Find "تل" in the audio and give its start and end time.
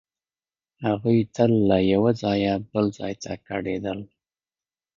1.35-1.51